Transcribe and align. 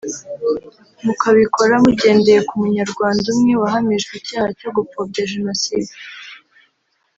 mukabikora 1.03 1.73
mugendeye 1.83 2.39
ku 2.47 2.53
Munyarwanda 2.61 3.25
umwe 3.33 3.53
wahamijwe 3.61 4.11
icyaha 4.19 4.49
cyo 4.59 4.69
gupfobya 4.75 5.21
Jenoside 5.31 5.91